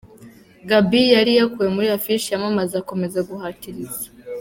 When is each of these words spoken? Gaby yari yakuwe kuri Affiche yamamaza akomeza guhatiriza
Gaby 0.69 1.01
yari 1.15 1.31
yakuwe 1.39 1.67
kuri 1.75 1.87
Affiche 1.97 2.27
yamamaza 2.31 2.75
akomeza 2.81 3.19
guhatiriza 3.29 4.03